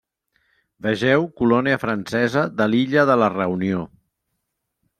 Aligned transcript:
Vegeu 0.85 1.25
Colònia 1.41 1.77
francesa 1.83 2.45
de 2.61 2.69
l'illa 2.73 3.07
de 3.11 3.19
la 3.25 3.29
Reunió. 3.35 3.85